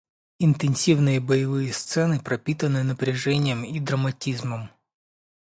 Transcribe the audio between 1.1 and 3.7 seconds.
боевые сцены пропитаны напряжением